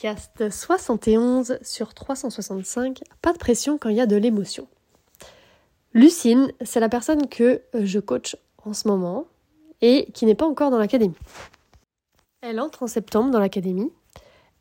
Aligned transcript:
Podcast 0.00 0.48
71 0.48 1.58
sur 1.60 1.92
365. 1.92 3.00
Pas 3.20 3.32
de 3.32 3.38
pression 3.38 3.78
quand 3.78 3.88
il 3.88 3.96
y 3.96 4.00
a 4.00 4.06
de 4.06 4.14
l'émotion. 4.14 4.68
Lucine, 5.92 6.52
c'est 6.60 6.78
la 6.78 6.88
personne 6.88 7.26
que 7.26 7.62
je 7.74 7.98
coach 7.98 8.36
en 8.64 8.74
ce 8.74 8.86
moment 8.86 9.24
et 9.80 10.08
qui 10.14 10.24
n'est 10.24 10.36
pas 10.36 10.46
encore 10.46 10.70
dans 10.70 10.78
l'académie. 10.78 11.16
Elle 12.42 12.60
entre 12.60 12.84
en 12.84 12.86
septembre 12.86 13.32
dans 13.32 13.40
l'académie. 13.40 13.90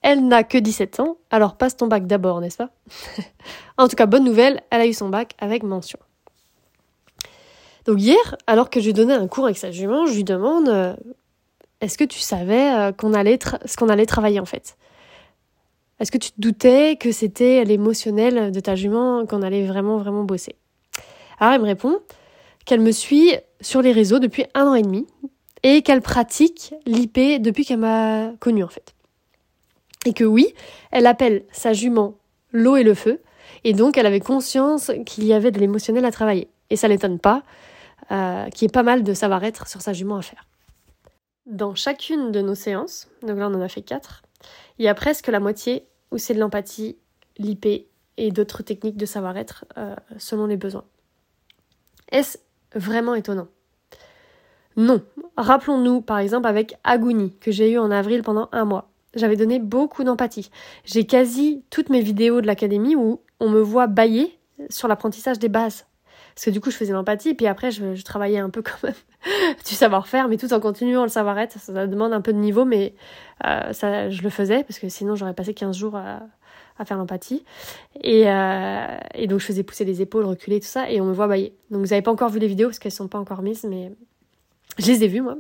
Elle 0.02 0.28
n'a 0.28 0.44
que 0.44 0.58
17 0.58 1.02
ans, 1.02 1.18
alors 1.30 1.56
passe 1.56 1.78
ton 1.78 1.86
bac 1.86 2.08
d'abord, 2.08 2.42
n'est-ce 2.42 2.58
pas? 2.58 2.72
En 3.78 3.88
tout 3.88 3.96
cas, 3.96 4.08
bonne 4.08 4.24
nouvelle, 4.24 4.64
elle 4.72 4.82
a 4.82 4.88
eu 4.88 4.94
son 4.94 5.10
bac 5.10 5.36
avec 5.38 5.62
mention. 5.62 6.00
Donc 7.86 8.02
hier, 8.02 8.38
alors 8.48 8.72
que 8.72 8.80
je 8.80 8.88
lui 8.88 8.94
donnais 8.94 9.14
un 9.14 9.28
cours 9.28 9.46
avec 9.46 9.60
sa 9.60 9.70
jument, 9.70 10.08
je 10.08 10.16
lui 10.16 10.24
demande 10.24 10.68
euh, 10.68 10.96
est-ce 11.80 12.00
que 12.00 12.06
tu 12.06 12.18
savais 12.22 12.74
euh, 12.74 12.92
qu'on 12.92 13.14
allait 13.14 13.38
ce 13.66 13.78
qu'on 13.78 13.90
allait 13.90 14.08
travailler 14.08 14.40
en 14.40 14.46
fait? 14.46 14.76
Est-ce 16.00 16.12
que 16.12 16.18
tu 16.18 16.32
te 16.32 16.40
doutais 16.40 16.96
que 16.96 17.12
c'était 17.12 17.64
l'émotionnel 17.64 18.52
de 18.52 18.60
ta 18.60 18.76
jument 18.76 19.26
qu'on 19.26 19.42
allait 19.42 19.66
vraiment, 19.66 19.98
vraiment 19.98 20.24
bosser? 20.24 20.56
Alors 21.40 21.54
elle 21.54 21.62
me 21.62 21.66
répond 21.66 22.00
qu'elle 22.66 22.82
me 22.82 22.92
suit 22.92 23.32
sur 23.62 23.82
les 23.82 23.92
réseaux 23.92 24.20
depuis 24.20 24.46
un 24.54 24.68
an 24.68 24.76
et 24.76 24.84
demi 24.84 25.08
et 25.64 25.82
qu'elle 25.82 26.02
pratique 26.02 26.74
l'IP 26.86 27.42
depuis 27.42 27.66
qu'elle 27.66 27.80
m'a 27.80 28.32
connue 28.40 28.64
en 28.64 28.68
fait. 28.68 28.94
Et 30.06 30.14
que 30.14 30.24
oui, 30.24 30.54
elle 30.92 31.08
appelle 31.08 31.44
sa 31.52 31.74
jument 31.74 32.16
l'eau 32.52 32.76
et 32.76 32.84
le 32.84 32.94
feu, 32.94 33.22
et 33.64 33.74
donc 33.74 33.98
elle 33.98 34.06
avait 34.06 34.20
conscience 34.20 34.92
qu'il 35.06 35.26
y 35.26 35.34
avait 35.34 35.52
de 35.52 35.60
l'émotionnel 35.60 36.06
à 36.06 36.12
travailler. 36.12 36.48
Et 36.70 36.76
ça 36.76 36.88
l'étonne 36.88 37.20
pas 37.20 37.44
euh, 38.12 38.50
qu'il 38.50 38.64
y 38.64 38.66
ait 38.68 38.72
pas 38.72 38.84
mal 38.84 39.04
de 39.04 39.14
savoir-être 39.14 39.68
sur 39.68 39.82
sa 39.82 39.94
jument 39.94 40.18
à 40.18 40.22
faire. 40.22 40.46
Dans 41.46 41.76
chacune 41.76 42.32
de 42.32 42.42
nos 42.42 42.56
séances, 42.56 43.08
donc 43.24 43.38
là 43.38 43.50
on 43.50 43.54
en 43.54 43.62
a 43.62 43.70
fait 43.70 43.82
quatre, 43.82 44.24
il 44.80 44.86
y 44.86 44.88
a 44.88 44.94
presque 44.94 45.28
la 45.28 45.40
moitié 45.40 45.88
où 46.12 46.18
c'est 46.18 46.34
de 46.34 46.40
l'empathie, 46.40 46.98
l'IP 47.38 47.88
et 48.18 48.32
d'autres 48.32 48.64
techniques 48.64 48.98
de 48.98 49.06
savoir-être 49.06 49.66
euh, 49.78 49.96
selon 50.18 50.48
les 50.48 50.58
besoins. 50.58 50.86
Est-ce 52.12 52.38
vraiment 52.74 53.16
étonnant? 53.16 53.48
Non. 54.76 55.02
Rappelons-nous 55.38 56.02
par 56.02 56.20
exemple 56.20 56.48
avec 56.48 56.78
Aguni 56.84 57.36
que 57.40 57.52
j'ai 57.52 57.72
eu 57.72 57.78
en 57.78 57.92
avril 57.92 58.22
pendant 58.22 58.50
un 58.52 58.66
mois. 58.66 58.90
J'avais 59.16 59.36
donné 59.36 59.60
beaucoup 59.60 60.04
d'empathie. 60.04 60.52
J'ai 60.86 61.06
quasi 61.06 61.64
toutes 61.70 61.90
mes 61.90 62.02
vidéos 62.02 62.42
de 62.42 62.48
l'académie 62.48 62.96
où 62.96 63.22
on 63.40 63.50
me 63.50 63.60
voit 63.60 63.88
bailler 63.88 64.38
sur 64.70 64.88
l'apprentissage 64.88 65.40
des 65.40 65.50
bases. 65.50 65.86
Parce 66.38 66.46
que 66.46 66.52
du 66.52 66.62
coup, 66.62 66.70
je 66.70 66.78
faisais 66.78 66.94
l'empathie, 66.94 67.34
puis 67.34 67.48
après, 67.48 67.72
je, 67.72 68.00
travaillais 68.04 68.38
un 68.38 68.52
peu 68.52 68.62
quand 68.62 68.84
même 68.84 68.94
du 69.68 69.74
savoir-faire, 69.74 70.28
mais 70.28 70.38
tout 70.38 70.54
en 70.54 70.60
continuant 70.60 71.02
le 71.02 71.10
savoir-être. 71.10 71.58
Ça, 71.58 71.88
demande 71.88 72.14
un 72.14 72.22
peu 72.22 72.32
de 72.32 72.38
niveau, 72.38 72.64
mais 72.64 72.94
euh, 73.44 73.74
ça, 73.74 74.12
je 74.12 74.22
le 74.22 74.30
faisais, 74.30 74.64
parce 74.64 74.78
que 74.78 74.88
sinon, 74.88 75.16
j'aurais 75.16 75.34
passé 75.34 75.56
15 75.56 75.76
jours 75.76 75.96
à, 75.96 76.22
faire 76.86 76.98
l'empathie. 76.98 77.44
Et, 78.04 78.30
euh, 78.30 78.98
et, 79.16 79.26
donc, 79.26 79.40
je 79.40 79.46
faisais 79.48 79.64
pousser 79.64 79.84
les 79.84 80.04
épaules, 80.04 80.26
reculer, 80.26 80.60
tout 80.60 80.68
ça, 80.68 80.92
et 80.92 81.02
on 81.02 81.06
me 81.06 81.12
voit 81.12 81.26
bailler. 81.26 81.56
Donc, 81.72 81.82
vous 81.82 81.88
n'avez 81.88 82.04
pas 82.04 82.12
encore 82.12 82.30
vu 82.30 82.38
les 82.38 82.48
vidéos, 82.48 82.68
parce 82.68 82.78
qu'elles 82.78 82.92
sont 82.92 83.08
pas 83.08 83.18
encore 83.18 83.42
mises, 83.42 83.64
mais 83.64 83.92
je 84.78 84.92
les 84.92 85.06
ai 85.06 85.08
vues, 85.08 85.22
moi. 85.22 85.40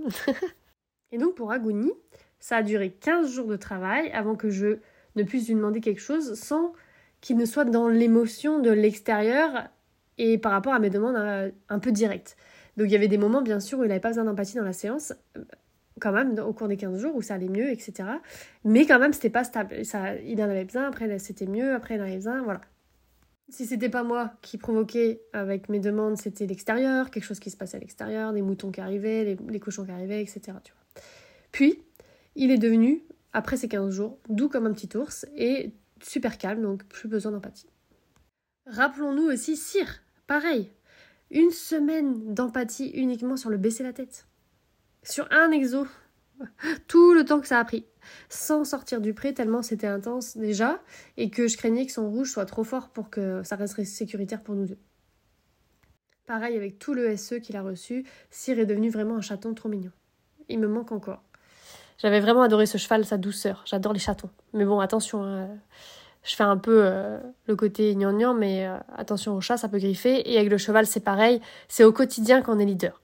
et 1.12 1.20
donc, 1.20 1.36
pour 1.36 1.52
Aguni, 1.52 1.92
ça 2.40 2.56
a 2.58 2.64
duré 2.64 2.90
15 2.90 3.32
jours 3.32 3.48
de 3.48 3.56
travail 3.56 4.10
avant 4.14 4.34
que 4.34 4.50
je 4.50 4.80
ne 5.16 5.22
puisse 5.22 5.48
lui 5.48 5.54
demander 5.54 5.80
quelque 5.80 6.02
chose 6.02 6.34
sans 6.34 6.74
qu'il 7.22 7.38
ne 7.38 7.46
soit 7.46 7.66
dans 7.66 7.88
l'émotion 7.88 8.58
de 8.58 8.72
l'extérieur 8.72 9.70
et 10.18 10.38
par 10.38 10.52
rapport 10.52 10.74
à 10.74 10.80
mes 10.80 10.90
demandes 10.90 11.16
euh, 11.16 11.52
un, 11.70 11.80
peu 11.80 11.92
directes. 11.92 12.38
Donc 12.76 12.88
il 12.88 12.92
y 12.92 12.96
avait 12.96 13.08
des 13.08 13.18
moments, 13.18 13.42
bien 13.42 13.60
sûr, 13.60 13.80
où 13.80 13.84
il 13.84 13.88
n'avait 13.88 14.00
pas 14.00 14.10
besoin 14.10 14.24
d'empathie 14.24 14.56
dans 14.56 14.64
la 14.64 14.74
séance, 14.74 15.14
euh, 15.38 15.44
quand 16.00 16.12
même, 16.12 16.38
au 16.40 16.54
cours 16.54 16.68
des 16.68 16.78
15 16.78 17.00
jours, 17.00 17.16
où 17.16 17.22
ça 17.22 17.36
allait 17.36 17.50
mieux, 17.50 17.70
etc. 17.72 18.10
Mais 18.64 18.86
quand 18.86 19.00
même, 19.00 19.14
c'était 19.14 19.30
pas 19.30 19.44
stable. 19.44 19.84
Ça, 19.84 20.16
il 20.16 20.42
en 20.42 20.50
avait 20.50 20.66
besoin, 20.66 20.88
après 20.88 21.18
c'était 21.20 21.48
mieux, 21.48 21.74
après 21.74 21.96
il 21.96 22.02
en 22.02 22.06
avait 22.06 22.16
besoin, 22.16 22.42
voilà. 22.44 22.62
Si 23.50 23.66
c'était 23.66 23.90
pas 23.90 24.04
moi 24.04 24.34
qui 24.42 24.58
provoquais 24.58 25.22
avec 25.32 25.70
mes 25.70 25.80
demandes, 25.80 26.18
c'était 26.18 26.46
l'extérieur, 26.46 27.10
quelque 27.10 27.24
chose 27.24 27.40
qui 27.40 27.50
se 27.50 27.56
passait 27.56 27.78
à 27.78 27.80
l'extérieur, 27.80 28.34
des 28.34 28.42
moutons 28.42 28.72
qui 28.72 28.82
arrivaient, 28.82 29.38
les, 29.50 29.60
cochons 29.60 29.86
qui 29.86 29.92
arrivaient, 29.92 30.22
etc. 30.22 30.58
Puis, 31.54 31.82
il 32.36 32.52
est 32.52 32.58
devenu, 32.58 33.04
après 33.32 33.56
ces 33.56 33.70
15 33.70 33.90
jours, 33.90 34.20
doux 34.28 34.50
comme 34.50 34.66
un 34.66 34.74
petit 34.74 34.96
ours 34.98 35.26
et 35.38 35.72
super 36.04 36.38
calme, 36.38 36.62
donc 36.62 36.84
plus 36.86 37.08
besoin 37.08 37.32
d'empathie. 37.32 37.70
Rappelons-nous 38.66 39.32
aussi 39.32 39.56
Cyr, 39.56 40.02
Pareil, 40.28 40.70
une 41.32 41.52
semaine 41.52 42.34
d'empathie 42.34 42.90
uniquement 42.90 43.38
sur 43.38 43.50
le 43.50 43.58
baisser 43.58 43.82
la 43.82 43.94
tête. 43.94 44.28
Sur 45.04 45.28
un 45.32 45.52
exo. 45.52 45.88
Tout 46.88 47.14
le 47.14 47.24
temps 47.24 47.40
que 47.40 47.48
ça 47.48 47.60
a 47.60 47.66
pris. 47.66 47.86
Sans 48.30 48.66
sortir 48.66 49.00
du 49.00 49.14
pré, 49.14 49.34
tellement 49.34 49.62
c'était 49.62 49.88
intense 49.88 50.38
déjà, 50.38 50.82
et 51.16 51.30
que 51.30 51.48
je 51.48 51.58
craignais 51.58 51.86
que 51.86 51.92
son 51.94 52.10
rouge 52.10 52.32
soit 52.32 52.46
trop 52.46 52.66
fort 52.66 52.90
pour 52.90 53.10
que 53.10 53.42
ça 53.44 53.56
resterait 53.56 53.86
sécuritaire 53.86 54.44
pour 54.44 54.56
nous 54.56 54.66
deux. 54.66 54.78
Pareil 56.26 56.58
avec 56.58 56.78
tout 56.78 56.94
le 56.94 57.16
SE 57.16 57.36
qu'il 57.36 57.56
a 57.56 57.62
reçu, 57.62 58.06
Cyr 58.30 58.60
est 58.60 58.66
devenu 58.66 58.90
vraiment 58.90 59.16
un 59.16 59.22
chaton 59.22 59.54
trop 59.54 59.70
mignon. 59.70 59.92
Il 60.50 60.60
me 60.60 60.68
manque 60.68 60.92
encore. 60.92 61.24
J'avais 62.00 62.20
vraiment 62.20 62.42
adoré 62.42 62.66
ce 62.66 62.78
cheval, 62.78 63.06
sa 63.06 63.18
douceur. 63.18 63.64
J'adore 63.66 63.94
les 63.94 64.00
chatons. 64.00 64.30
Mais 64.54 64.66
bon, 64.66 64.80
attention, 64.82 65.24
hein 65.24 65.58
je 66.28 66.36
fais 66.36 66.44
un 66.44 66.58
peu 66.58 66.82
euh, 66.84 67.20
le 67.46 67.56
côté 67.56 67.96
gnangnan, 67.96 68.34
mais 68.34 68.68
euh, 68.68 68.78
attention 68.98 69.34
au 69.36 69.42
chat, 69.42 69.56
ça 69.56 69.70
peut 69.70 69.80
griffer. 69.80 70.30
Et 70.30 70.38
avec 70.38 70.52
le 70.52 70.58
cheval, 70.58 70.86
c'est 70.86 71.00
pareil. 71.00 71.42
C'est 71.70 71.86
au 71.86 71.94
quotidien 71.94 72.42
qu'on 72.42 72.60
est 72.60 72.66
leader. 72.66 73.02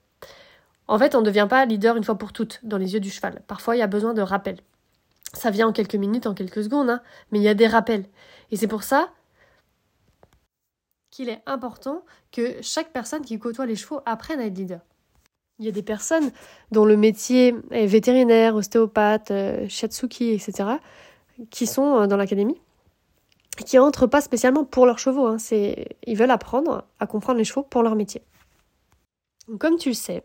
En 0.89 0.99
fait, 0.99 1.15
on 1.15 1.21
ne 1.21 1.25
devient 1.25 1.47
pas 1.49 1.65
leader 1.65 1.95
une 1.95 2.03
fois 2.03 2.17
pour 2.17 2.33
toutes 2.33 2.59
dans 2.63 2.77
les 2.77 2.93
yeux 2.93 2.99
du 2.99 3.09
cheval. 3.09 3.41
Parfois, 3.47 3.77
il 3.77 3.79
y 3.79 3.81
a 3.81 3.87
besoin 3.87 4.13
de 4.13 4.21
rappels. 4.21 4.59
Ça 5.33 5.51
vient 5.51 5.69
en 5.69 5.71
quelques 5.71 5.95
minutes, 5.95 6.27
en 6.27 6.33
quelques 6.33 6.63
secondes, 6.65 6.89
hein, 6.89 7.01
mais 7.31 7.39
il 7.39 7.43
y 7.43 7.47
a 7.47 7.53
des 7.53 7.65
rappels. 7.65 8.05
Et 8.51 8.57
c'est 8.57 8.67
pour 8.67 8.83
ça 8.83 9.09
qu'il 11.09 11.29
est 11.29 11.41
important 11.45 12.03
que 12.33 12.61
chaque 12.61 12.91
personne 12.91 13.21
qui 13.21 13.39
côtoie 13.39 13.65
les 13.65 13.77
chevaux 13.77 14.01
apprenne 14.05 14.41
à 14.41 14.45
être 14.47 14.57
leader. 14.57 14.81
Il 15.59 15.65
y 15.65 15.69
a 15.69 15.71
des 15.71 15.83
personnes 15.83 16.29
dont 16.71 16.83
le 16.83 16.97
métier 16.97 17.55
est 17.71 17.85
vétérinaire, 17.85 18.55
ostéopathe, 18.55 19.31
euh, 19.31 19.65
shiatsuki, 19.69 20.31
etc., 20.31 20.71
qui 21.49 21.67
sont 21.67 22.05
dans 22.05 22.17
l'académie 22.17 22.59
qui 23.55 23.77
entrent 23.79 24.07
pas 24.07 24.21
spécialement 24.21 24.63
pour 24.63 24.85
leurs 24.85 24.99
chevaux. 24.99 25.27
Hein. 25.27 25.37
C'est, 25.37 25.97
ils 26.05 26.17
veulent 26.17 26.31
apprendre 26.31 26.85
à 26.99 27.07
comprendre 27.07 27.37
les 27.37 27.43
chevaux 27.43 27.63
pour 27.63 27.83
leur 27.83 27.95
métier. 27.95 28.21
comme 29.59 29.77
tu 29.77 29.89
le 29.89 29.95
sais, 29.95 30.23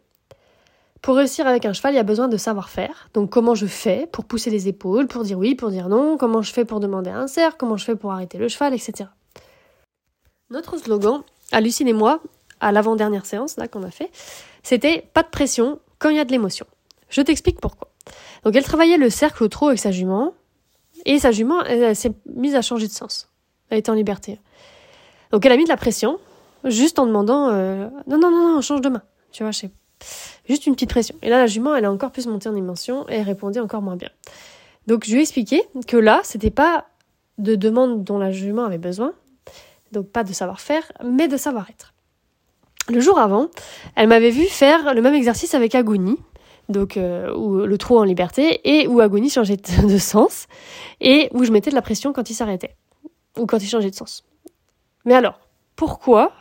pour 1.03 1.16
réussir 1.16 1.47
avec 1.47 1.65
un 1.65 1.72
cheval, 1.72 1.94
il 1.94 1.97
y 1.97 2.00
a 2.00 2.05
besoin 2.05 2.28
de 2.28 2.37
savoir-faire. 2.37 3.09
Donc 3.15 3.31
comment 3.31 3.55
je 3.55 3.66
fais 3.66 4.09
pour 4.11 4.25
pousser 4.25 4.50
les 4.50 4.69
épaules, 4.69 5.06
pour 5.06 5.22
dire 5.22 5.39
oui, 5.39 5.55
pour 5.55 5.71
dire 5.71 5.89
non, 5.89 6.16
comment 6.16 6.43
je 6.43 6.53
fais 6.53 6.65
pour 6.65 6.81
demander 6.81 7.11
un 7.11 7.27
cerf, 7.27 7.56
comment 7.56 7.77
je 7.77 7.84
fais 7.84 7.97
pour 7.97 8.12
arrêter 8.12 8.39
le 8.39 8.49
cheval, 8.49 8.75
etc. 8.75 9.11
Notre 10.50 10.77
slogan, 10.78 11.22
à 11.53 11.60
Lucine 11.60 11.89
et 11.89 11.93
moi, 11.93 12.21
à 12.60 12.72
l'avant-dernière 12.72 13.27
séance 13.27 13.56
là 13.56 13.69
qu'on 13.69 13.83
a 13.83 13.91
fait, 13.91 14.10
c'était 14.62 15.09
pas 15.12 15.22
de 15.22 15.28
pression 15.28 15.78
quand 15.99 16.10
il 16.10 16.16
y 16.16 16.21
a 16.21 16.25
de 16.25 16.33
l'émotion. 16.33 16.66
Je 17.10 17.22
t'explique 17.22 17.60
pourquoi. 17.60 17.89
Donc 18.45 18.56
elle 18.56 18.65
travaillait 18.65 18.97
le 18.97 19.10
cercle 19.10 19.45
au 19.45 19.49
trot 19.49 19.69
avec 19.69 19.78
sa 19.78 19.91
jument, 19.91 20.34
et 21.04 21.19
sa 21.19 21.31
jument, 21.31 21.62
elle, 21.64 21.94
s'est 21.97 22.12
mise 22.34 22.54
à 22.54 22.62
changer 22.62 22.86
de 22.86 22.92
sens. 22.92 23.28
Elle 23.70 23.78
était 23.78 23.91
en 23.91 23.94
liberté. 23.94 24.41
Donc 25.31 25.44
elle 25.44 25.53
a 25.53 25.56
mis 25.56 25.64
de 25.64 25.69
la 25.69 25.76
pression, 25.76 26.19
juste 26.64 26.98
en 26.98 27.06
demandant 27.06 27.48
euh, 27.50 27.88
non, 28.06 28.19
non, 28.19 28.31
non, 28.31 28.54
non, 28.54 28.60
change 28.60 28.81
de 28.81 28.88
main. 28.88 29.03
Tu 29.32 29.42
vois, 29.42 29.53
sais. 29.53 29.70
Juste 30.48 30.66
une 30.66 30.75
petite 30.75 30.91
pression. 30.91 31.16
Et 31.22 31.28
là, 31.28 31.38
la 31.38 31.47
jument, 31.47 31.75
elle 31.75 31.84
a 31.84 31.92
encore 31.92 32.12
plus 32.12 32.26
monté 32.26 32.48
en 32.48 32.53
dimension 32.53 33.09
et 33.09 33.16
elle 33.16 33.26
répondait 33.26 33.60
encore 33.60 33.82
moins 33.82 33.97
bien. 33.97 34.10
Donc 34.86 35.04
je 35.04 35.12
lui 35.12 35.19
ai 35.19 35.22
expliqué 35.22 35.62
que 35.86 35.97
là, 35.97 36.20
c'était 36.25 36.50
pas 36.50 36.86
de 37.36 37.54
demande 37.54 38.04
dont 38.04 38.19
la 38.19 38.32
jument 38.32 38.65
avait 38.65 38.78
besoin, 38.78 39.12
donc 39.92 40.09
pas 40.09 40.25
de 40.25 40.32
savoir-faire, 40.32 40.91
mais 41.04 41.28
de 41.28 41.36
savoir-être. 41.36 41.92
Le 42.88 43.00
jour 43.00 43.19
avant, 43.19 43.48
elle 43.97 44.09
m'avait 44.09 44.30
vu 44.30 44.44
faire 44.47 44.94
le 44.94 45.03
même 45.03 45.15
exercice 45.15 45.54
avec 45.54 45.75
Aguni, 45.75 46.16
donc 46.69 46.97
euh, 46.97 47.67
le 47.67 47.79
trou 47.79 47.99
en 47.99 48.05
liberté, 48.05 48.61
et 48.65 48.87
où 48.87 49.01
Agonie 49.01 49.31
changeait 49.31 49.56
de 49.56 49.99
sens, 49.99 50.47
et 51.01 51.29
où 51.33 51.45
je 51.45 51.53
mettais 51.53 51.71
de 51.71 51.75
la 51.75 51.83
pression 51.83 52.13
quand 52.13 52.31
il 52.31 52.34
s'arrêtait, 52.34 52.77
ou 53.39 53.47
quand 53.47 53.59
il 53.59 53.69
changeait 53.69 53.91
de 53.91 53.95
sens. 53.95 54.25
Mais 55.04 55.15
alors, 55.15 55.41
pourquoi 55.77 56.33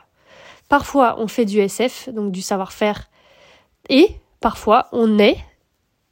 Parfois 0.69 1.15
on 1.19 1.27
fait 1.27 1.45
du 1.45 1.59
SF, 1.59 2.09
donc 2.09 2.31
du 2.31 2.41
savoir-faire, 2.41 3.09
et 3.89 4.09
parfois 4.41 4.89
on 4.91 5.17
est 5.17 5.37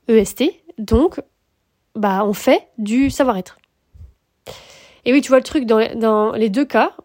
EST, 0.08 0.46
donc 0.78 1.22
bah 1.96 2.24
on 2.26 2.34
fait 2.34 2.68
du 2.78 3.10
savoir-être. 3.10 3.58
Et 5.04 5.14
oui, 5.14 5.22
tu 5.22 5.30
vois 5.30 5.38
le 5.38 5.44
truc, 5.44 5.66
dans, 5.66 5.88
dans 6.00 6.32
les 6.32 6.50
deux 6.50 6.66
cas, 6.66 6.96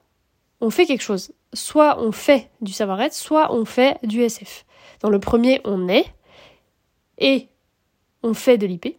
on 0.61 0.70
fait 0.70 0.87
quelque 0.87 1.02
chose. 1.02 1.32
Soit 1.52 2.00
on 2.00 2.12
fait 2.12 2.50
du 2.61 2.73
savoir-être, 2.73 3.14
soit 3.14 3.52
on 3.52 3.64
fait 3.64 3.99
du 4.02 4.23
SF. 4.23 4.64
Dans 5.00 5.11
le 5.11 5.19
premier, 5.19 5.61
on 5.64 5.88
est, 5.88 6.06
et 7.20 7.49
on 8.22 8.34
fait 8.34 8.58
de 8.58 8.67
l'IP. 8.67 8.87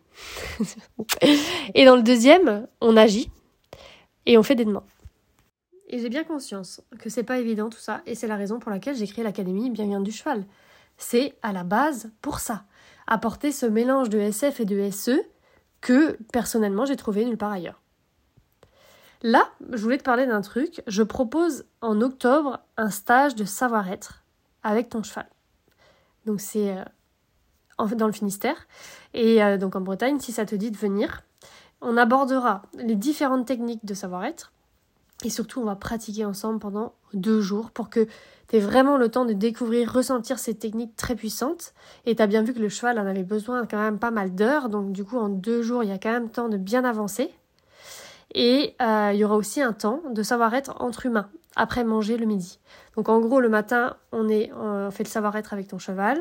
et 1.73 1.85
dans 1.85 1.95
le 1.95 2.03
deuxième, 2.03 2.67
on 2.79 2.95
agit 2.97 3.29
et 4.25 4.37
on 4.37 4.43
fait 4.43 4.55
des 4.55 4.65
demandes. 4.65 4.83
Et 5.87 5.99
j'ai 5.99 6.09
bien 6.09 6.23
conscience 6.23 6.81
que 6.99 7.09
c'est 7.09 7.23
pas 7.23 7.39
évident 7.39 7.69
tout 7.69 7.79
ça, 7.79 8.01
et 8.05 8.15
c'est 8.15 8.27
la 8.27 8.37
raison 8.37 8.59
pour 8.59 8.71
laquelle 8.71 8.95
j'ai 8.95 9.07
créé 9.07 9.23
l'Académie 9.23 9.69
Bien 9.69 9.85
Bien 9.85 9.99
du 9.99 10.11
Cheval. 10.11 10.45
C'est 10.97 11.33
à 11.41 11.51
la 11.51 11.63
base 11.63 12.11
pour 12.21 12.39
ça, 12.39 12.63
apporter 13.07 13.51
ce 13.51 13.65
mélange 13.65 14.09
de 14.09 14.19
SF 14.19 14.61
et 14.61 14.65
de 14.65 14.89
SE 14.89 15.21
que 15.81 16.17
personnellement 16.31 16.85
j'ai 16.85 16.95
trouvé 16.95 17.25
nulle 17.25 17.37
part 17.37 17.51
ailleurs. 17.51 17.81
Là, 19.23 19.51
je 19.71 19.81
voulais 19.81 19.97
te 19.97 20.03
parler 20.03 20.25
d'un 20.25 20.41
truc. 20.41 20.81
Je 20.87 21.03
propose 21.03 21.65
en 21.81 22.01
octobre 22.01 22.59
un 22.77 22.89
stage 22.89 23.35
de 23.35 23.43
savoir-être 23.43 24.23
avec 24.63 24.89
ton 24.89 25.03
cheval. 25.03 25.27
Donc 26.25 26.39
c'est 26.41 26.77
euh, 26.77 26.83
dans 27.85 28.07
le 28.07 28.13
Finistère 28.13 28.67
et 29.13 29.43
euh, 29.43 29.57
donc 29.57 29.75
en 29.75 29.81
Bretagne 29.81 30.19
si 30.19 30.31
ça 30.31 30.45
te 30.45 30.55
dit 30.55 30.71
de 30.71 30.77
venir. 30.77 31.23
On 31.81 31.97
abordera 31.97 32.61
les 32.77 32.95
différentes 32.95 33.47
techniques 33.47 33.85
de 33.85 33.93
savoir-être 33.93 34.51
et 35.23 35.29
surtout 35.29 35.61
on 35.61 35.65
va 35.65 35.75
pratiquer 35.75 36.25
ensemble 36.25 36.59
pendant 36.59 36.93
deux 37.13 37.41
jours 37.41 37.71
pour 37.71 37.89
que 37.89 38.07
tu 38.47 38.57
aies 38.57 38.59
vraiment 38.59 38.97
le 38.97 39.09
temps 39.09 39.25
de 39.25 39.33
découvrir, 39.33 39.91
ressentir 39.91 40.39
ces 40.39 40.55
techniques 40.55 40.95
très 40.95 41.15
puissantes. 41.15 41.73
Et 42.05 42.15
tu 42.15 42.21
as 42.21 42.27
bien 42.27 42.43
vu 42.43 42.53
que 42.53 42.59
le 42.59 42.69
cheval 42.69 42.99
en 42.99 43.05
avait 43.05 43.23
besoin 43.23 43.65
quand 43.65 43.77
même 43.77 43.99
pas 43.99 44.11
mal 44.11 44.33
d'heures, 44.35 44.69
donc 44.69 44.91
du 44.91 45.03
coup 45.03 45.17
en 45.17 45.29
deux 45.29 45.61
jours 45.61 45.83
il 45.83 45.89
y 45.89 45.93
a 45.93 45.97
quand 45.97 46.11
même 46.11 46.29
temps 46.29 46.49
de 46.49 46.57
bien 46.57 46.83
avancer. 46.83 47.31
Et 48.33 48.75
euh, 48.81 49.11
il 49.13 49.19
y 49.19 49.25
aura 49.25 49.35
aussi 49.35 49.61
un 49.61 49.73
temps 49.73 50.01
de 50.09 50.23
savoir-être 50.23 50.75
entre 50.79 51.05
humains, 51.05 51.29
après 51.55 51.83
manger 51.83 52.17
le 52.17 52.25
midi. 52.25 52.59
Donc 52.95 53.09
en 53.09 53.19
gros, 53.19 53.41
le 53.41 53.49
matin, 53.49 53.97
on, 54.11 54.29
est, 54.29 54.51
on 54.53 54.89
fait 54.91 55.03
le 55.03 55.09
savoir-être 55.09 55.53
avec 55.53 55.67
ton 55.67 55.79
cheval, 55.79 56.19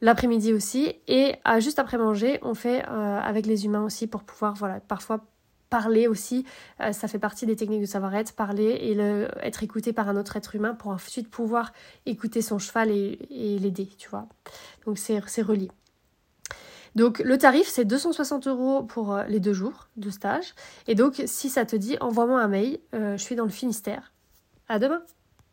l'après-midi 0.00 0.52
aussi, 0.52 0.94
et 1.06 1.36
euh, 1.46 1.60
juste 1.60 1.78
après 1.78 1.98
manger, 1.98 2.38
on 2.42 2.54
fait 2.54 2.84
euh, 2.88 3.20
avec 3.20 3.46
les 3.46 3.64
humains 3.64 3.84
aussi 3.84 4.06
pour 4.06 4.22
pouvoir, 4.22 4.54
voilà, 4.54 4.80
parfois 4.80 5.24
parler 5.70 6.08
aussi, 6.08 6.46
ça 6.92 7.08
fait 7.08 7.18
partie 7.18 7.44
des 7.44 7.54
techniques 7.54 7.82
de 7.82 7.86
savoir-être, 7.86 8.32
parler 8.32 8.70
et 8.80 8.96
être 9.46 9.62
écouté 9.62 9.92
par 9.92 10.08
un 10.08 10.16
autre 10.16 10.34
être 10.38 10.54
humain 10.54 10.72
pour 10.72 10.92
ensuite 10.92 11.28
pouvoir 11.28 11.74
écouter 12.06 12.40
son 12.40 12.58
cheval 12.58 12.90
et, 12.90 13.18
l'aider, 13.60 13.86
tu 13.98 14.08
vois. 14.08 14.28
Donc 14.86 14.96
c'est 14.96 15.42
relié. 15.42 15.68
Donc 16.98 17.20
le 17.20 17.38
tarif 17.38 17.68
c'est 17.68 17.84
260 17.84 18.48
euros 18.48 18.82
pour 18.82 19.14
euh, 19.14 19.24
les 19.28 19.40
deux 19.40 19.52
jours 19.52 19.88
de 19.96 20.10
stage. 20.10 20.54
Et 20.86 20.94
donc 20.94 21.22
si 21.26 21.48
ça 21.48 21.64
te 21.64 21.76
dit, 21.76 21.96
envoie-moi 22.00 22.40
un 22.40 22.48
mail. 22.48 22.80
Euh, 22.94 23.16
je 23.16 23.22
suis 23.22 23.36
dans 23.36 23.44
le 23.44 23.50
Finistère. 23.50 24.12
À 24.68 24.78
demain 24.78 25.02